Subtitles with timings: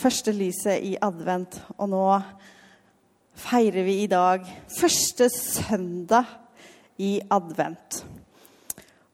[0.00, 1.58] Første lyset i advent.
[1.76, 2.04] Og nå
[3.36, 6.24] feirer vi i dag første søndag
[7.00, 7.98] i advent.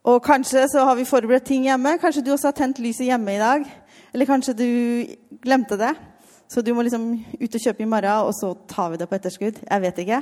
[0.07, 1.97] Og kanskje så har vi forberedt ting hjemme.
[1.99, 3.67] Kanskje du også har tent lyset hjemme i dag.
[4.15, 4.69] Eller kanskje du
[5.43, 5.91] glemte det.
[6.47, 9.19] Så du må liksom ut og kjøpe i morgen, og så tar vi det på
[9.19, 9.59] etterskudd.
[9.67, 10.21] Jeg vet ikke.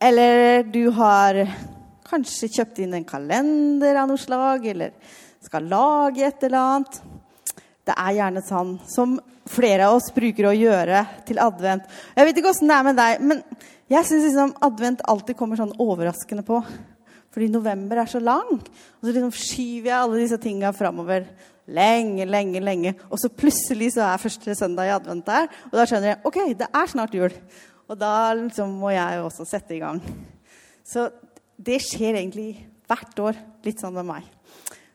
[0.00, 1.42] Eller du har
[2.08, 4.96] kanskje kjøpt inn en kalender av noe slag, eller
[5.44, 6.98] skal lage et eller annet.
[7.84, 9.18] Det er gjerne sånn som
[9.50, 11.86] flere av oss bruker å gjøre til advent.
[12.16, 13.42] Jeg vet ikke åssen det er med deg, men
[13.92, 16.62] jeg syns liksom advent alltid kommer sånn overraskende på.
[17.32, 18.58] Fordi november er så lang.
[18.58, 21.26] Og så liksom skyver jeg alle disse tinga framover
[21.72, 22.94] lenge, lenge, lenge.
[23.08, 26.40] Og så plutselig så er første søndag i advent der, og da skjønner jeg ok,
[26.58, 27.34] det er snart jul.
[27.90, 30.00] Og da liksom må jeg også sette i gang.
[30.86, 31.08] Så
[31.56, 34.30] det skjer egentlig hvert år, litt sånn med meg.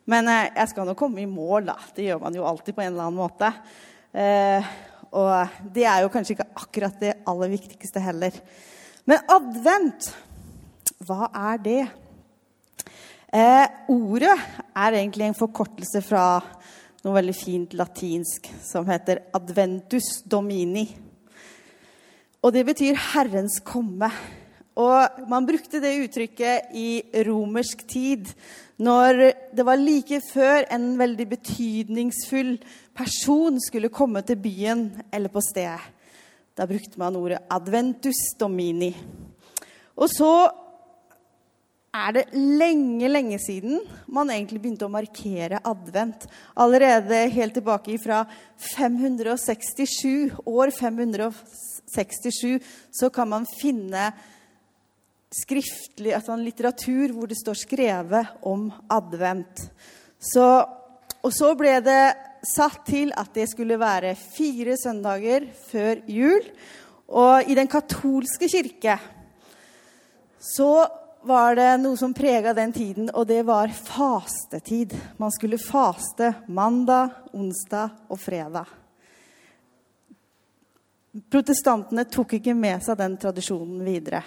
[0.07, 1.77] Men eh, jeg skal nå komme i mål, da.
[1.95, 3.51] Det gjør man jo alltid på en eller annen måte.
[4.13, 4.67] Eh,
[5.11, 8.35] og det er jo kanskje ikke akkurat det aller viktigste heller.
[9.07, 10.11] Men advent,
[11.07, 11.81] hva er det?
[13.27, 14.35] Eh, ordet
[14.75, 16.39] er egentlig en forkortelse fra
[17.03, 20.87] noe veldig fint latinsk som heter adventus domini.
[22.43, 24.11] Og det betyr 'Herrens komme'.
[24.75, 28.27] Og man brukte det uttrykket i romersk tid
[28.77, 32.59] når det var like før en veldig betydningsfull
[32.97, 35.93] person skulle komme til byen eller på stedet.
[36.57, 38.95] Da brukte man ordet 'adventus domini'.
[39.95, 40.49] Og så
[41.93, 46.27] er det lenge, lenge siden man egentlig begynte å markere advent.
[46.55, 48.25] Allerede helt tilbake fra
[48.75, 52.59] 567, år 567
[52.91, 54.11] så kan man finne
[55.33, 59.67] skriftlig altså en litteratur hvor det står skrevet om advent.
[60.19, 60.45] Så,
[61.21, 62.01] og så ble det
[62.47, 66.47] satt til at det skulle være fire søndager før jul.
[67.07, 68.97] Og i den katolske kirke
[70.43, 70.71] så
[71.27, 74.93] var det noe som prega den tiden, og det var fastetid.
[75.19, 78.67] Man skulle faste mandag, onsdag og fredag.
[81.27, 84.21] Protestantene tok ikke med seg den tradisjonen videre.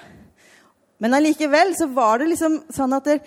[1.01, 3.21] Men allikevel så var det liksom sånn at der,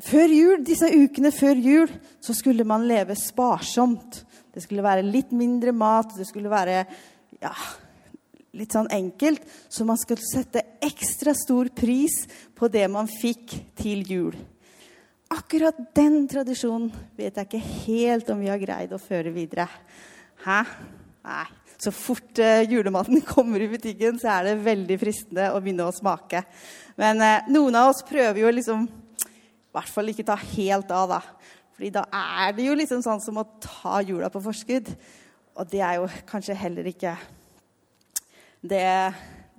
[0.00, 1.90] før jul, disse ukene før jul
[2.22, 4.22] så skulle man leve sparsomt.
[4.54, 6.82] Det skulle være litt mindre mat, det skulle være
[7.40, 7.52] ja,
[8.58, 9.44] litt sånn enkelt.
[9.70, 12.24] Så man skulle sette ekstra stor pris
[12.56, 14.38] på det man fikk til jul.
[15.30, 19.68] Akkurat den tradisjonen vet jeg ikke helt om vi har greid å føre videre.
[20.42, 20.64] Hæ?
[21.26, 21.46] Nei.
[21.80, 25.94] Så fort eh, julematen kommer i butikken, så er det veldig fristende å begynne å
[25.94, 26.42] smake.
[27.00, 31.14] Men eh, noen av oss prøver jo liksom i hvert fall ikke ta helt av,
[31.14, 31.20] da.
[31.80, 34.90] Fordi da er det jo liksom sånn som å ta jula på forskudd.
[35.56, 37.14] Og det er jo kanskje heller ikke
[38.60, 38.82] det,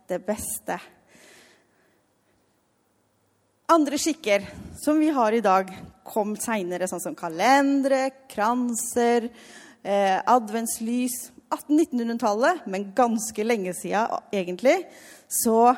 [0.06, 0.76] det beste.
[3.74, 4.46] Andre skikker
[4.84, 5.72] som vi har i dag,
[6.06, 9.26] kom seinere, sånn som kalendere, kranser,
[9.82, 11.32] eh, adventslys.
[11.50, 14.78] 1800-1900-tallet, men ganske lenge siden egentlig,
[15.26, 15.74] så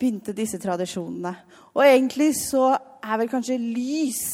[0.00, 1.36] begynte disse tradisjonene.
[1.76, 4.24] Og egentlig så er vel kanskje lys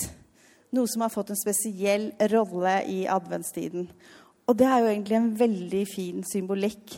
[0.75, 3.89] noe som har fått en spesiell rolle i adventstiden.
[4.47, 6.95] Og det er jo egentlig en veldig fin symbolikk.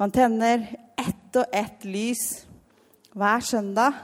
[0.00, 0.64] Man tenner
[1.00, 2.24] ett og ett lys
[3.16, 3.96] hver søndag,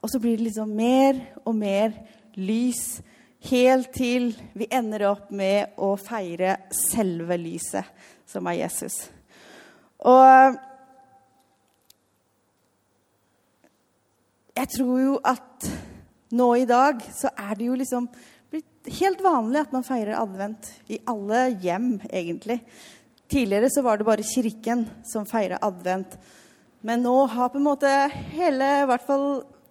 [0.00, 1.94] og så blir det liksom mer og mer
[2.36, 3.00] lys
[3.48, 7.84] helt til vi ender opp med å feire selve lyset,
[8.28, 9.02] som er Jesus.
[10.04, 10.56] Og
[14.56, 15.70] jeg tror jo at
[16.36, 18.08] nå i dag så er det jo liksom
[18.88, 22.60] helt vanlig at man feirer advent i alle hjem, egentlig.
[23.30, 26.16] Tidligere så var det bare kirken som feira advent.
[26.80, 27.90] Men nå har på en måte
[28.32, 29.26] hele, i hvert fall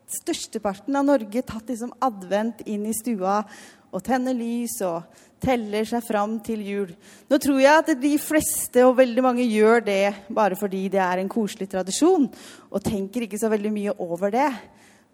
[0.10, 3.42] størsteparten av Norge tatt liksom advent inn i stua
[3.90, 6.94] og tenner lys og teller seg fram til jul.
[7.30, 10.04] Nå tror jeg at de fleste og veldig mange gjør det
[10.36, 12.28] bare fordi det er en koselig tradisjon,
[12.70, 14.50] og tenker ikke så veldig mye over det.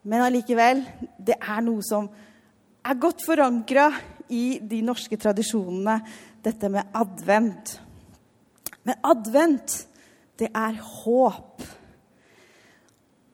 [0.05, 0.83] Men allikevel,
[1.17, 2.09] det er noe som
[2.85, 3.89] er godt forankra
[4.29, 5.99] i de norske tradisjonene,
[6.45, 7.79] dette med advent.
[8.85, 9.79] Men advent,
[10.37, 11.63] det er håp.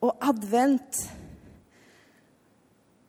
[0.01, 1.01] Og advent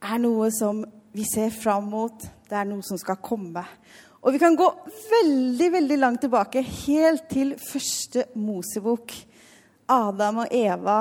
[0.03, 0.83] er noe som
[1.15, 2.25] vi ser fram mot.
[2.49, 3.63] Det er noe som skal komme.
[4.23, 4.67] Og vi kan gå
[5.11, 9.15] veldig veldig langt tilbake, helt til første Mosebok.
[9.91, 10.99] Adam og Eva.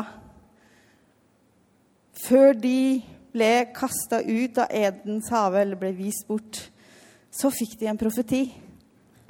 [2.21, 6.59] Før de ble kasta ut av Edens hage, eller ble vist bort,
[7.31, 8.43] så fikk de en profeti.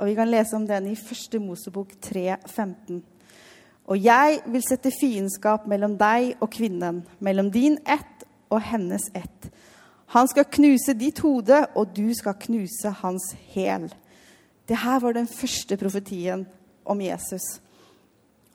[0.02, 3.02] Og vi kan lese om den i første Mosebok 3, 15.
[3.92, 9.52] Og jeg vil sette fiendskap mellom deg og kvinnen, mellom din ett og hennes ett.
[10.12, 13.88] Han skal knuse ditt hode, og du skal knuse hans hæl.
[14.68, 16.46] Det her var den første profetien
[16.84, 17.62] om Jesus.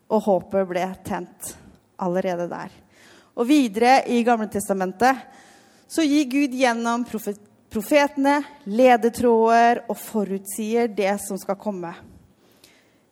[0.08, 1.54] Og håpet ble tent
[2.02, 2.74] allerede der.
[3.36, 5.26] Og videre i Gamle Testamentet
[5.88, 11.92] så gir Gud gjennom profetene ledetråder og forutsier det som skal komme.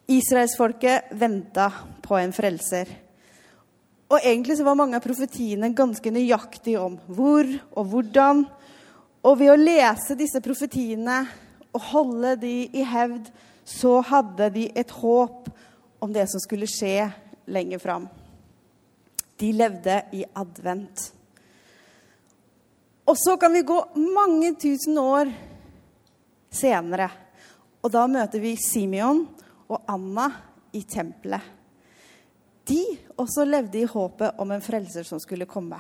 [0.09, 1.71] Israelsfolket venta
[2.05, 2.89] på en frelser.
[4.09, 8.45] Og egentlig så var mange av profetiene ganske nøyaktige om hvor og hvordan.
[9.25, 11.23] Og ved å lese disse profetiene
[11.75, 13.29] og holde de i hevd,
[13.65, 15.49] så hadde de et håp
[16.05, 17.09] om det som skulle skje
[17.49, 18.09] lenger fram.
[19.41, 21.11] De levde i advent.
[23.05, 23.79] Og så kan vi gå
[24.15, 25.33] mange tusen år
[26.55, 27.09] senere.
[27.85, 29.27] Og da møter vi Simeon
[29.69, 30.31] og Anna
[30.73, 31.53] i tempelet.
[32.65, 32.81] De
[33.21, 35.77] også levde i håpet om en frelser som skulle komme.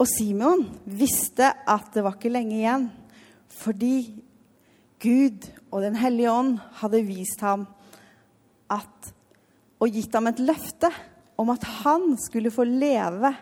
[0.00, 2.86] Og Simeon visste at det var ikke lenge igjen,
[3.50, 3.96] fordi
[5.00, 7.66] Gud og Den hellige ånd hadde vist ham
[8.70, 9.10] at,
[9.80, 10.90] og gitt ham et løfte
[11.40, 13.32] om at han skulle få leve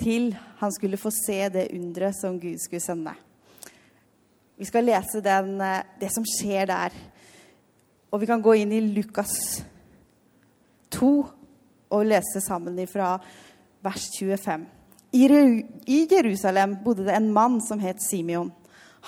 [0.00, 3.14] til han skulle få se det underet som Gud skulle sende.
[4.56, 6.92] Vi skal lese den, eh, det som skjer der.
[8.10, 9.62] Og vi kan gå inn i Lukas
[10.90, 11.26] 2
[11.90, 13.18] og lese sammen fra
[13.84, 14.66] vers 25.
[15.12, 18.52] I Jerusalem bodde det en mann som het Simeon.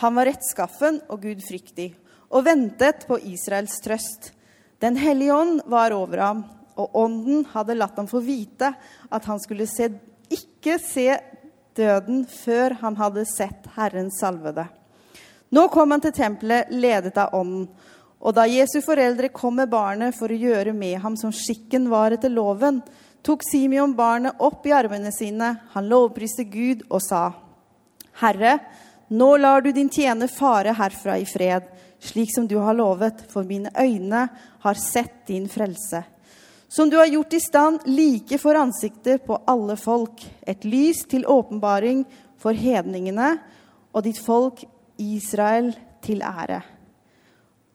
[0.00, 1.94] Han var rettskaffen og gudfryktig
[2.31, 4.32] og ventet på Israels trøst.
[4.79, 6.44] Den hellige ånd var over ham,
[6.78, 8.70] og ånden hadde latt ham få vite
[9.10, 9.90] at han skulle se
[10.32, 11.10] ikke se
[11.78, 14.66] døden før han hadde sett Herren salvede.
[15.54, 17.69] Nå kom han til tempelet ledet av Ånden.
[18.19, 22.16] Og da Jesu foreldre kom med barnet for å gjøre med ham som skikken var
[22.16, 22.80] etter loven,
[23.22, 25.52] tok Simeon barnet opp i armene sine.
[25.76, 27.28] Han lovpriste Gud og sa,
[28.19, 28.58] Herre,
[29.14, 31.70] nå lar du din tjener fare herfra i fred,
[32.02, 34.26] slik som du har lovet, for mine øyne
[34.66, 36.02] har sett din frelse
[36.69, 41.26] som du har gjort i stand like for ansiktet på alle folk, et lys til
[41.26, 42.05] åpenbaring
[42.38, 43.35] for hedningene
[43.93, 44.62] og ditt folk
[45.00, 45.73] Israel
[46.05, 46.61] til ære.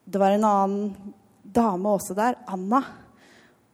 [0.05, 1.13] Det var en annen
[1.43, 2.83] dame også der, Anna,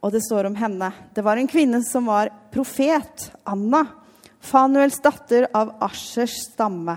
[0.00, 0.88] og det står om henne.
[1.12, 3.84] Det var en kvinne som var profet, Anna,
[4.40, 6.96] Fanuels datter av Aschers stamme.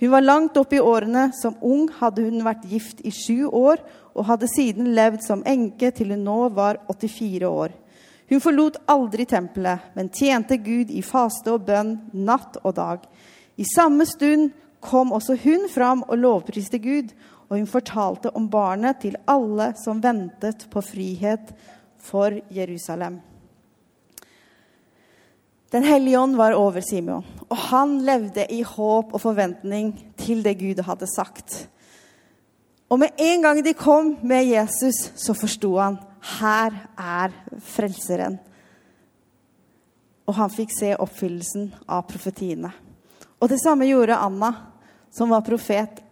[0.00, 1.28] Hun var langt opp i årene.
[1.36, 3.82] Som ung hadde hun vært gift i sju år
[4.14, 7.74] og hadde siden levd som enke til hun nå var 84 år.
[8.30, 13.06] Hun forlot aldri tempelet, men tjente Gud i faste og bønn natt og dag.
[13.58, 17.10] I samme stund kom også hun fram og lovpriste Gud,
[17.50, 21.50] og hun fortalte om barnet til alle som ventet på frihet
[21.98, 23.18] for Jerusalem.
[25.70, 30.56] Den hellige ånd var over Simeon, og han levde i håp og forventning til det
[30.62, 31.66] Gud hadde sagt.
[32.90, 35.98] Og med en gang de kom med Jesus, så forsto han
[36.40, 38.38] her er frelseren.
[40.26, 42.72] Og han fikk se oppfyllelsen av profetiene.
[43.40, 44.50] Og det samme gjorde Anna,
[45.10, 46.02] som var profet.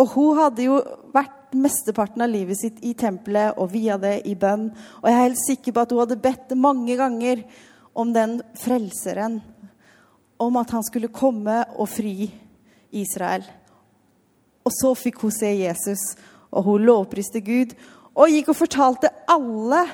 [0.00, 0.78] Og hun hadde jo
[1.12, 4.70] vært mesteparten av livet sitt i tempelet og via det i bønn.
[5.00, 7.42] Og jeg er helt sikker på at hun hadde bedt mange ganger
[7.92, 9.40] om den frelseren.
[10.40, 12.30] Om at han skulle komme og fri
[13.02, 13.44] Israel.
[14.62, 16.02] Og så fikk hun se Jesus,
[16.52, 17.74] og hun lovpriste Gud.
[18.14, 19.86] Og gikk og fortalte alle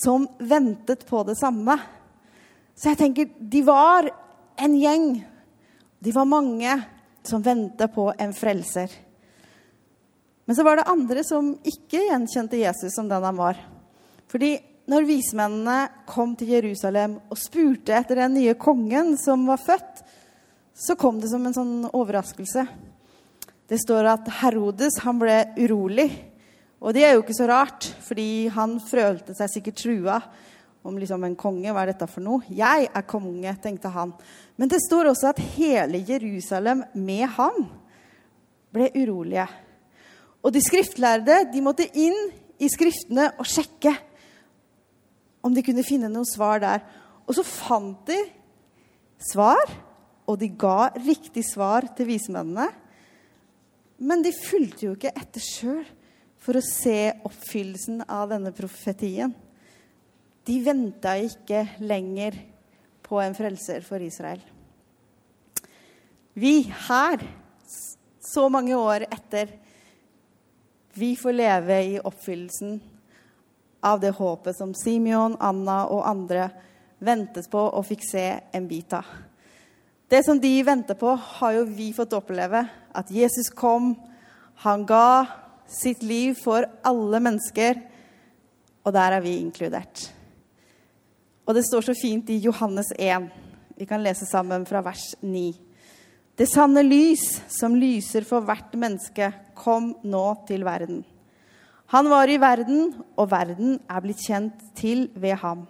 [0.00, 1.76] som ventet på det samme.
[2.78, 4.08] Så jeg tenker, de var
[4.60, 5.12] en gjeng.
[6.00, 6.78] De var mange
[7.26, 8.90] som ventet på en frelser.
[10.48, 13.58] Men så var det andre som ikke gjenkjente Jesus som den han var.
[14.30, 14.56] Fordi
[14.90, 20.00] når vismennene kom til Jerusalem og spurte etter den nye kongen som var født,
[20.74, 22.64] så kom det som en sånn overraskelse.
[23.70, 26.08] Det står at Herodes han ble urolig.
[26.82, 30.16] Og det er jo ikke så rart, fordi han følte seg sikkert trua
[30.82, 31.70] om liksom en konge.
[31.70, 32.42] Hva er dette for noe?
[32.50, 34.16] Jeg er konge, tenkte han.
[34.58, 37.68] Men det står også at hele Jerusalem med han
[38.74, 39.46] ble urolige.
[40.42, 42.16] Og de skriftlærde de måtte inn
[42.58, 43.94] i skriftene og sjekke
[45.46, 46.82] om de kunne finne noen svar der.
[47.28, 48.18] Og så fant de
[49.30, 49.62] svar,
[50.26, 52.66] og de ga riktig svar til vismennene.
[54.00, 55.84] Men de fulgte jo ikke etter sjøl
[56.40, 59.34] for å se oppfyllelsen av denne profetien.
[60.48, 62.38] De venta ikke lenger
[63.04, 64.40] på en frelser for Israel.
[66.32, 67.20] Vi her,
[68.24, 69.52] så mange år etter,
[70.96, 72.78] vi får leve i oppfyllelsen
[73.84, 76.48] av det håpet som Simeon, Anna og andre
[77.04, 78.24] ventet på og fikk se
[78.56, 79.06] en bit av.
[80.10, 82.64] Det som de venter på, har jo vi fått oppleve.
[82.98, 83.92] At Jesus kom,
[84.64, 85.26] han ga
[85.70, 87.78] sitt liv for alle mennesker,
[88.82, 90.08] og der er vi inkludert.
[91.46, 93.30] Og det står så fint i Johannes 1.
[93.78, 95.54] Vi kan lese sammen fra vers 9.
[96.34, 101.04] Det sanne lys som lyser for hvert menneske, kom nå til verden.
[101.94, 105.68] Han var i verden, og verden er blitt kjent til ved ham.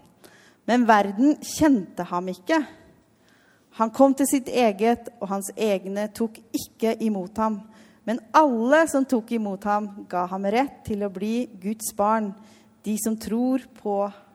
[0.64, 2.64] Men verden kjente ham ikke.
[3.80, 7.62] Han kom til sitt eget, og hans egne tok ikke imot ham.
[8.04, 12.34] Men alle som tok imot ham, ga ham rett til å bli Guds barn,
[12.84, 13.94] de som tror på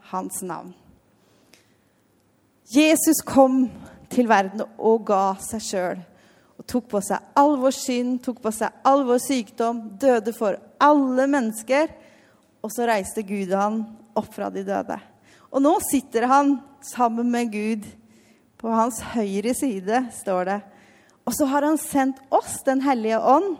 [0.09, 0.71] hans navn.
[2.73, 3.67] Jesus kom
[4.09, 6.01] til verden og ga seg sjøl
[6.55, 10.57] og tok på seg all vår synd, tok på seg all vår sykdom, døde for
[10.81, 11.91] alle mennesker.
[12.65, 13.83] Og så reiste Gud han
[14.17, 14.97] opp fra de døde.
[15.53, 17.85] Og nå sitter han sammen med Gud
[18.65, 20.57] på hans høyre side, står det.
[21.25, 23.59] Og så har han sendt oss Den hellige ånd,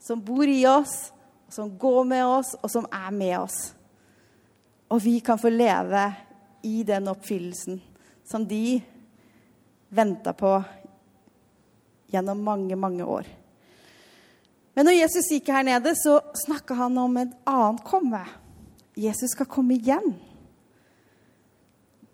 [0.00, 1.12] som bor i oss,
[1.48, 3.72] som går med oss, og som er med oss.
[4.92, 6.02] Og vi kan få leve
[6.60, 7.78] i den oppfyllelsen
[8.24, 8.82] som de
[9.88, 10.50] venta på
[12.12, 13.30] gjennom mange, mange år.
[14.76, 18.20] Men når Jesus gikk her nede, så snakka han om et annet komme.
[18.92, 20.12] Jesus skal komme igjen.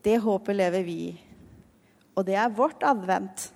[0.06, 1.10] Det håpet lever vi i.
[2.20, 3.48] Og det er vårt advent.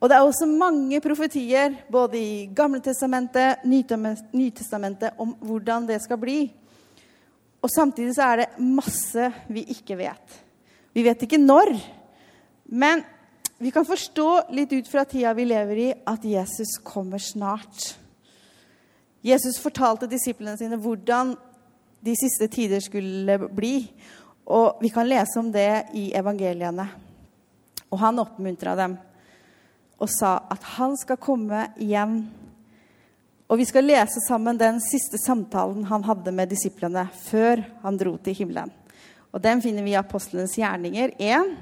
[0.00, 6.20] Og det er også mange profetier, både i Gamle testamentet, Nytestamentet, om hvordan det skal
[6.20, 6.38] bli.
[7.60, 10.38] Og samtidig så er det masse vi ikke vet.
[10.96, 11.74] Vi vet ikke når.
[12.72, 13.04] Men
[13.60, 17.90] vi kan forstå litt ut fra tida vi lever i, at Jesus kommer snart.
[19.20, 21.34] Jesus fortalte disiplene sine hvordan
[22.00, 23.74] de siste tider skulle bli.
[24.48, 26.88] Og vi kan lese om det i evangeliene.
[27.90, 28.98] Og han oppmuntra dem
[30.00, 32.22] og sa at han skal komme igjen.
[33.50, 38.14] Og vi skal lese sammen den siste samtalen han hadde med disiplene før han dro
[38.16, 38.72] til himmelen.
[39.30, 41.52] Og Den finner vi i Apostlenes gjerninger 1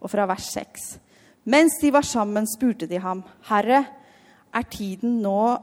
[0.00, 0.88] og fra vers 6.
[1.48, 3.84] Mens de var sammen, spurte de ham, 'Herre,
[4.52, 5.58] er tiden nå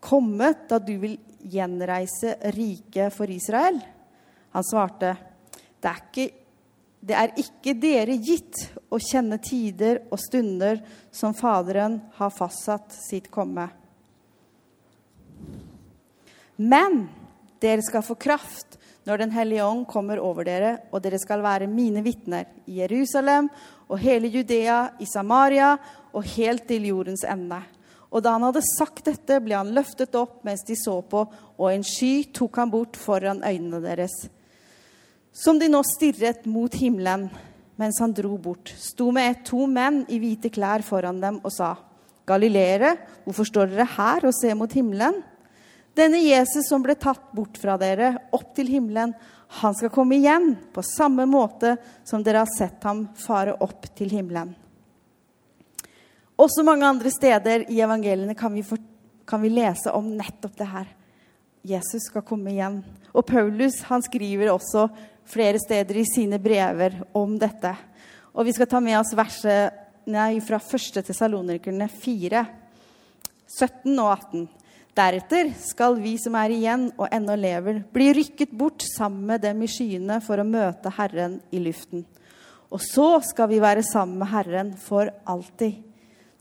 [0.00, 3.82] kommet da du vil gjenreise riket for Israel?'
[4.52, 5.16] Han svarte,
[5.82, 6.34] det er, ikke,
[7.06, 10.80] 'Det er ikke dere gitt å kjenne tider og stunder
[11.14, 13.68] som Faderen har fastsatt sitt komme.'
[16.56, 17.04] Men
[17.62, 21.68] dere skal få kraft når Den hellige ånd kommer over dere, og dere skal være
[21.70, 23.46] mine vitner i Jerusalem
[23.86, 25.76] og hele Judea, i Samaria
[26.10, 27.60] og helt til jordens ende.
[28.10, 31.22] Og da han hadde sagt dette, ble han løftet opp mens de så på,
[31.54, 34.26] og en sky tok han bort foran øynene deres.
[35.36, 37.28] Som de nå stirret mot himmelen
[37.76, 41.74] mens han dro bort, sto med to menn i hvite klær foran dem og sa,
[42.26, 42.94] Galileere,
[43.26, 45.20] hvorfor står dere her og ser mot himmelen?
[45.96, 49.12] Denne Jesus som ble tatt bort fra dere, opp til himmelen,
[49.60, 51.76] han skal komme igjen på samme måte
[52.08, 54.54] som dere har sett ham fare opp til himmelen.
[56.36, 58.80] Også mange andre steder i evangeliene kan vi, for,
[59.28, 60.88] kan vi lese om nettopp det her.
[61.66, 62.80] Jesus skal komme igjen.
[63.12, 64.88] Og Paulus han skriver også
[65.26, 67.72] flere steder i sine brever om dette.
[68.36, 71.00] Og vi skal ta med oss verset nei, fra 1.
[71.06, 72.44] Tessalonikerne 4,
[73.46, 74.46] 17 og 18.
[74.96, 79.60] Deretter skal vi som er igjen og ennå lever, bli rykket bort sammen med dem
[79.60, 82.06] i skyene for å møte Herren i luften.
[82.72, 85.82] Og så skal vi være sammen med Herren for alltid.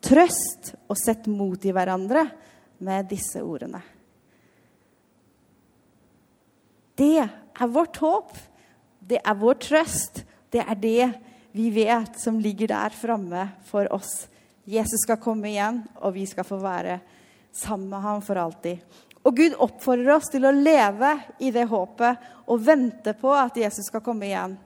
[0.05, 2.23] Trøst og sett mot i hverandre
[2.85, 3.81] med disse ordene.
[6.95, 8.35] Det er vårt håp.
[9.07, 10.23] Det er vår trøst.
[10.49, 11.09] Det er det
[11.55, 14.27] vi vet som ligger der framme for oss.
[14.65, 16.99] Jesus skal komme igjen, og vi skal få være
[17.53, 18.81] sammen med ham for alltid.
[19.25, 23.89] Og Gud oppfordrer oss til å leve i det håpet og vente på at Jesus
[23.89, 24.57] skal komme igjen.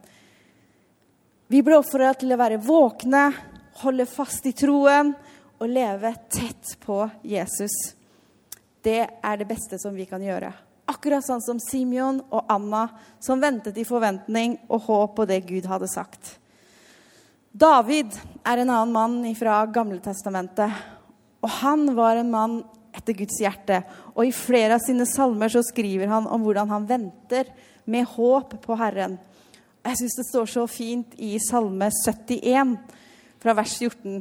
[1.48, 3.28] Vi blir oppfordra til å være våkne,
[3.84, 5.14] holde fast i troen
[5.60, 7.76] og leve tett på Jesus.
[8.84, 10.52] Det er det beste som vi kan gjøre
[10.90, 12.88] Akkurat sånn som Simeon og Anna,
[13.22, 16.40] som ventet i forventning og håp på det Gud hadde sagt.
[17.50, 18.14] David
[18.46, 20.74] er en annen mann fra Gamle Testamentet.
[21.40, 22.60] Og han var en mann
[22.96, 23.82] etter Guds hjerte.
[24.16, 27.50] Og i flere av sine salmer så skriver han om hvordan han venter
[27.90, 29.18] med håp på Herren.
[29.86, 32.76] Jeg syns det står så fint i Salme 71,
[33.40, 34.20] fra vers 14.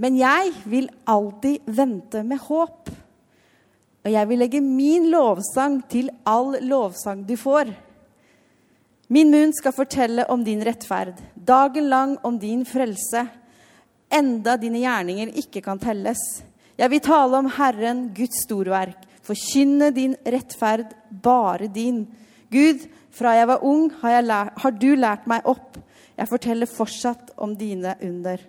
[0.00, 2.79] Men jeg vil alltid vente med håp.
[4.04, 7.72] Og jeg vil legge min lovsang til all lovsang du får.
[9.10, 13.24] Min munn skal fortelle om din rettferd, dagen lang om din frelse,
[14.10, 16.20] enda dine gjerninger ikke kan telles.
[16.78, 22.04] Jeg vil tale om Herren, Guds storverk, forkynne din rettferd, bare din.
[22.54, 25.76] Gud, fra jeg var ung, har, lært, har du lært meg opp.
[26.16, 28.40] Jeg forteller fortsatt om dine under.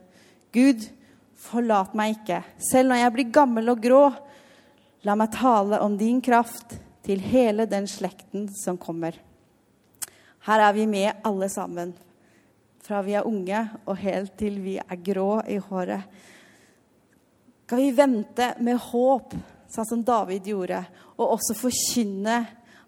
[0.53, 0.86] Gud,
[1.41, 4.03] forlat meg ikke, selv når jeg blir gammel og grå.
[5.01, 9.15] La meg tale om din kraft til hele den slekten som kommer.
[10.46, 11.96] Her er vi med alle sammen.
[12.81, 16.05] Fra vi er unge og helt til vi er grå i håret.
[17.65, 19.34] Skal vi vente med håp,
[19.72, 20.81] sånn som David gjorde,
[21.17, 22.38] og også forkynne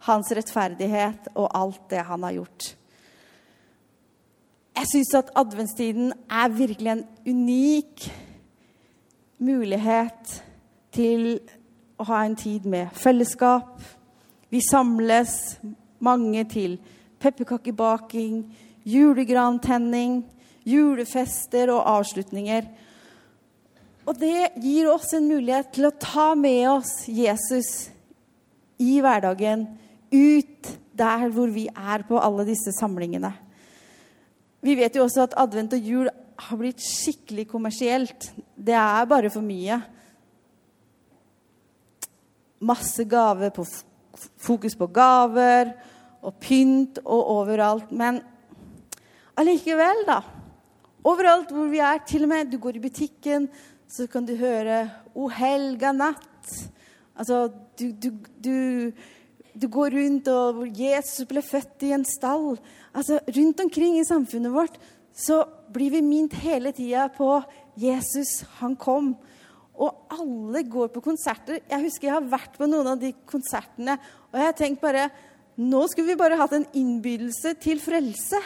[0.09, 2.69] hans rettferdighet og alt det han har gjort.
[4.73, 8.07] Jeg syns at adventstiden er virkelig en unik
[9.39, 10.33] mulighet
[10.93, 11.39] til
[12.03, 13.79] å ha en tid med fellesskap.
[14.51, 15.55] Vi samles
[16.03, 16.77] mange til
[17.23, 18.43] pepperkakebaking,
[18.83, 20.21] julegrantenning,
[20.67, 22.67] julefester og avslutninger.
[24.03, 27.87] Og det gir oss en mulighet til å ta med oss Jesus
[28.83, 29.65] i hverdagen,
[30.11, 33.31] ut der hvor vi er på alle disse samlingene.
[34.63, 36.11] Vi vet jo også at advent og jul
[36.43, 38.29] har blitt skikkelig kommersielt.
[38.55, 39.79] Det er bare for mye.
[42.63, 43.65] Masse gaver på
[44.39, 45.73] fokus på gaver
[46.23, 47.91] og pynt og overalt.
[47.91, 48.21] Men
[49.39, 50.21] allikevel, da.
[51.03, 53.49] Overalt hvor vi er, til og med du går i butikken,
[53.87, 56.69] så kan du høre 'O helga natt'.
[57.15, 58.09] Altså, du, du,
[58.43, 58.91] du,
[59.61, 62.57] du går rundt, og Jesus ble født i en stall.
[62.93, 64.79] Altså, Rundt omkring i samfunnet vårt
[65.13, 67.41] så blir vi minnet hele tida på
[67.77, 69.15] Jesus, han kom.
[69.81, 71.61] Og alle går på konserter.
[71.69, 73.97] Jeg husker jeg har vært på noen av de konsertene,
[74.29, 75.07] og jeg har tenkt bare
[75.53, 78.39] nå skulle vi bare hatt en innbydelse til frelse.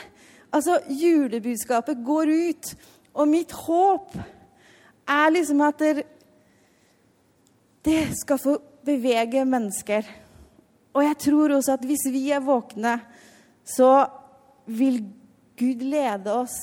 [0.51, 2.71] Altså, julebudskapet går ut.
[3.17, 4.15] Og mitt håp
[5.07, 5.83] er liksom at
[7.87, 10.07] det skal få bevege mennesker.
[10.97, 12.97] Og jeg tror også at hvis vi er våkne,
[13.67, 14.07] så
[14.67, 14.99] vil
[15.57, 16.57] Gud lede oss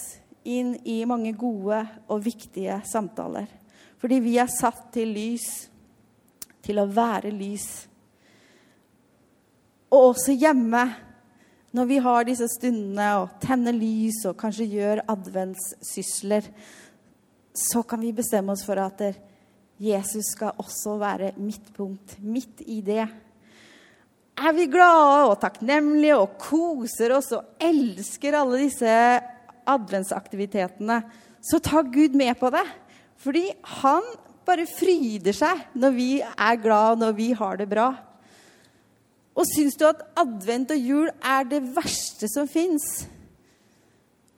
[0.45, 3.49] inn i mange gode og viktige samtaler.
[4.05, 5.45] Fordi vi er satt til lys,
[6.61, 7.63] til å være lys.
[9.89, 10.83] Og også hjemme,
[11.73, 16.51] når vi har disse stundene og tenner lys og kanskje gjør adventssysler,
[17.57, 19.01] så kan vi bestemme oss for at
[19.81, 23.09] Jesus skal også være midtpunkt, midt i det.
[24.37, 28.95] Er vi glade og takknemlige og koser oss og elsker alle disse
[29.65, 31.01] adventsaktivitetene,
[31.41, 32.69] så ta Gud med på det.
[33.23, 33.47] Fordi
[33.81, 34.07] han
[34.45, 37.89] bare fryder seg når vi er glad, når vi har det bra.
[39.35, 43.07] Og syns du at advent og jul er det verste som fins?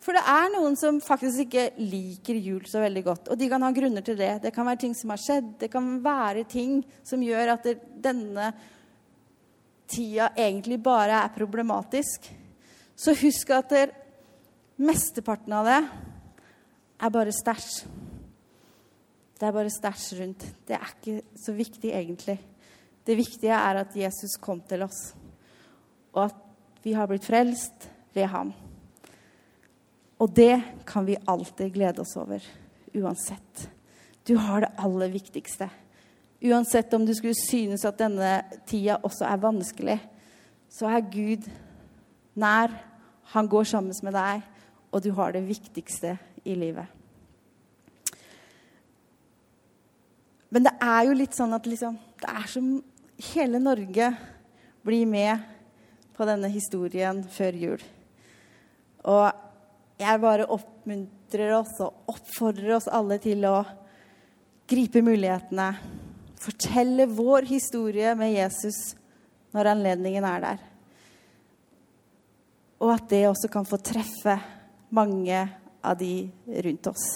[0.07, 3.29] For det er noen som faktisk ikke liker jul så veldig godt.
[3.35, 4.37] Og de kan ha grunner til det.
[4.45, 5.49] Det kan være ting som har skjedd.
[5.59, 7.67] Det kan være ting som gjør at
[8.05, 8.53] denne
[9.91, 12.31] tida egentlig bare er problematisk.
[12.95, 13.75] Så husk at
[14.79, 15.81] mesteparten av det
[17.03, 18.06] er bare stæsj.
[19.37, 20.45] Det er bare stæsj rundt.
[20.69, 22.39] Det er ikke så viktig egentlig.
[23.07, 25.15] Det viktige er at Jesus kom til oss,
[26.13, 26.39] og at
[26.83, 28.53] vi har blitt frelst ved ham.
[30.19, 32.41] Og det kan vi alltid glede oss over,
[32.97, 33.69] uansett.
[34.27, 35.69] Du har det aller viktigste.
[36.43, 40.01] Uansett om du skulle synes at denne tida også er vanskelig,
[40.73, 41.47] så er Gud
[42.35, 42.73] nær.
[43.37, 44.43] Han går sammen med deg,
[44.91, 46.96] og du har det viktigste i livet.
[50.53, 52.71] Men det er jo litt sånn at liksom, det er som
[53.33, 54.13] hele Norge
[54.87, 55.43] blir med
[56.17, 57.83] på denne historien før jul.
[59.07, 59.27] Og
[60.01, 63.59] jeg bare oppmuntrer oss og oppfordrer oss alle til å
[64.69, 65.71] gripe mulighetene.
[66.41, 68.95] Fortelle vår historie med Jesus
[69.57, 70.65] når anledningen er der.
[72.83, 74.37] Og at det også kan få treffe
[74.95, 75.47] mange
[75.87, 76.27] av de
[76.67, 77.07] rundt oss.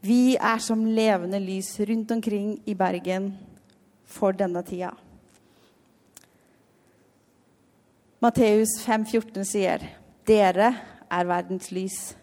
[0.00, 3.34] Vi er som levende lys rundt omkring i Bergen
[4.08, 4.94] for denne tida.
[8.20, 9.84] Matteus 5,14 sier,
[10.24, 10.74] 'Dere
[11.10, 12.14] er verdens lys'.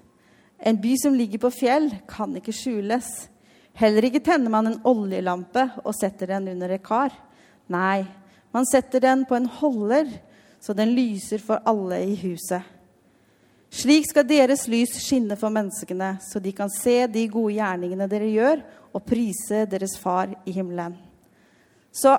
[0.60, 3.30] En by som ligger på fjell, kan ikke skjules.
[3.74, 7.14] Heller ikke tenner man en oljelampe og setter den under et kar.
[7.70, 8.06] Nei,
[8.54, 10.10] man setter den på en holder,
[10.60, 12.62] så den lyser for alle i huset.
[13.74, 18.30] Slik skal deres lys skinne for menneskene, så de kan se de gode gjerningene dere
[18.32, 18.64] gjør,
[18.96, 20.96] og prise deres far i himmelen.
[21.92, 22.16] Så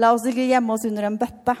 [0.00, 1.54] la oss ikke gjemme oss under en bøtte,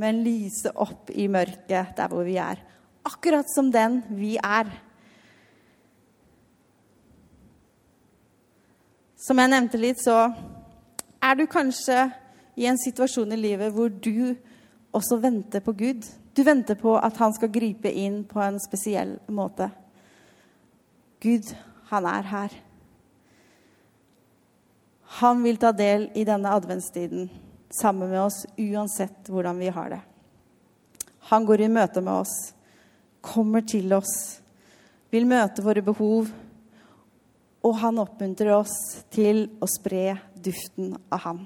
[0.00, 2.58] men lyse opp i mørket der hvor vi er.
[3.04, 4.70] Akkurat som den vi er.
[9.20, 10.32] Som jeg nevnte litt, så
[11.24, 12.08] er du kanskje
[12.56, 14.34] i en situasjon i livet hvor du
[14.94, 16.04] også venter på Gud.
[16.34, 19.68] Du venter på at han skal gripe inn på en spesiell måte.
[21.22, 21.46] Gud,
[21.92, 22.56] han er her.
[25.20, 27.28] Han vil ta del i denne adventstiden
[27.70, 30.00] sammen med oss uansett hvordan vi har det.
[31.30, 32.34] Han går i møte med oss,
[33.22, 34.40] kommer til oss,
[35.14, 36.28] vil møte våre behov,
[37.64, 38.74] og han oppmuntrer oss
[39.14, 41.44] til å spre duften av ham.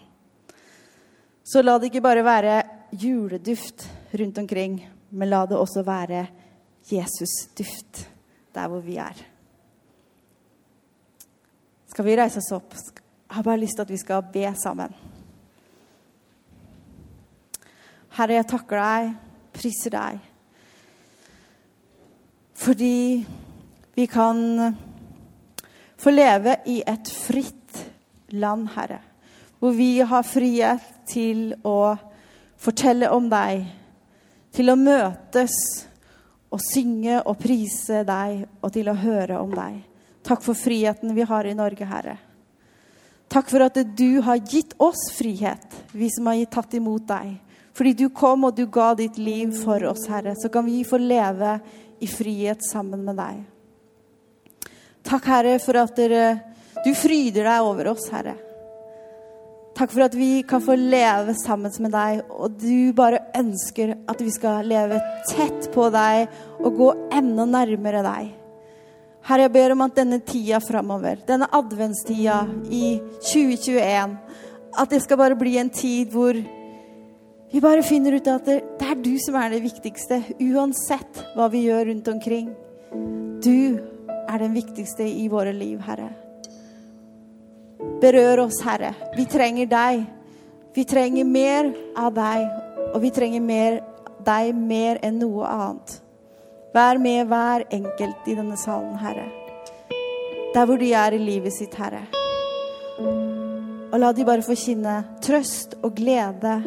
[1.45, 2.57] Så la det ikke bare være
[2.99, 4.79] juleduft rundt omkring,
[5.11, 6.27] men la det også være
[6.89, 8.05] Jesus-duft
[8.55, 9.19] der hvor vi er.
[11.89, 12.75] Skal vi reise oss opp?
[12.75, 14.95] Jeg har bare lyst til at vi skal be sammen.
[18.19, 19.11] Herre, jeg takker deg,
[19.55, 20.23] priser deg,
[22.59, 23.27] fordi
[23.95, 24.75] vi kan
[25.99, 27.83] få leve i et fritt
[28.35, 28.99] land, Herre,
[29.59, 31.95] hvor vi har frihet til å
[32.59, 33.69] fortelle om deg,
[34.59, 35.55] til å møtes
[36.51, 39.77] og synge og prise deg og til å høre om deg.
[40.27, 42.17] Takk for friheten vi har i Norge, Herre.
[43.31, 47.37] Takk for at du har gitt oss frihet, vi som har tatt imot deg.
[47.77, 50.99] Fordi du kom og du ga ditt liv for oss, Herre, så kan vi få
[50.99, 51.59] leve
[52.03, 53.45] i frihet sammen med deg.
[55.07, 56.03] Takk, Herre, for at
[56.83, 58.35] du fryder deg over oss, Herre.
[59.79, 64.21] Takk for at vi kan få leve sammen med deg, og du bare ønsker at
[64.23, 68.35] vi skal leve tett på deg og gå enda nærmere deg.
[69.29, 74.15] Herre, jeg ber om at denne tida framover, denne adventstida i 2021,
[74.79, 76.39] at det skal bare bli en tid hvor
[77.49, 80.21] vi bare finner ut at det, det er du som er det viktigste,
[80.51, 82.51] uansett hva vi gjør rundt omkring.
[83.45, 83.81] Du
[84.29, 86.11] er den viktigste i våre liv, Herre.
[88.03, 88.93] Berør oss, Herre.
[89.17, 90.05] Vi trenger deg.
[90.77, 92.45] Vi trenger mer av deg,
[92.93, 93.81] og vi trenger mer,
[94.25, 95.99] deg mer enn noe annet.
[96.75, 99.27] Vær med hver enkelt i denne salen, Herre.
[100.55, 102.05] Der hvor de er i livet sitt, Herre.
[103.89, 106.59] Og la de bare få kjenne trøst og glede.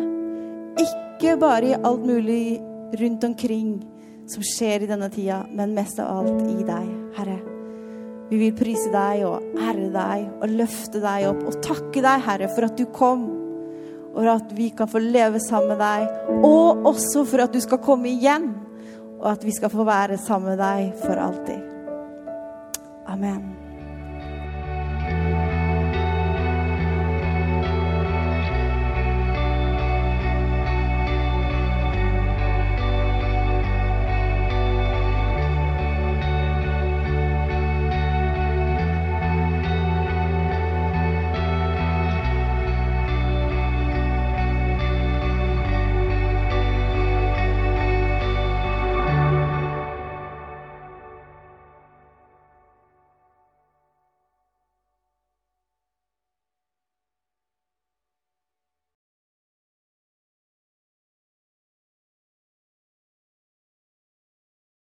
[0.81, 2.59] Ikke bare i alt mulig
[2.97, 3.79] rundt omkring
[4.31, 7.37] som skjer i denne tida, men mest av alt i deg, Herre.
[8.31, 12.47] Vi vil prise deg og ære deg og løfte deg opp og takke deg, Herre,
[12.55, 13.25] for at du kom.
[14.11, 16.07] Og at vi kan få leve sammen med deg.
[16.43, 18.51] Og også for at du skal komme igjen.
[19.21, 21.67] Og at vi skal få være sammen med deg for alltid.
[23.07, 23.70] Amen.